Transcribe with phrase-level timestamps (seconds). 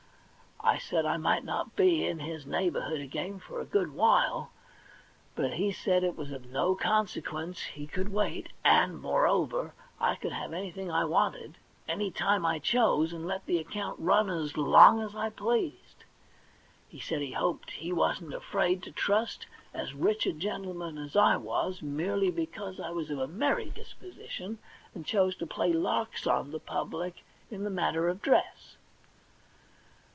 [0.63, 4.51] I said I might not be in his neighbourhood again for a good while;
[5.35, 10.31] but he said it was of no consequence, he could wait, and, moreover, I could
[10.31, 11.55] have anything I wanted,
[11.89, 16.03] any time I chose, and let the account run as long as I pleased.
[16.87, 21.13] He said he hoped he wasn't afraid to trust as rich a gentleman THE £lfiOOfiOO
[21.13, 24.57] BANK NOTE i as I was, merely because I was of a merry dispo sition,
[24.93, 28.77] and chose to play larks on the public in the matter of dress.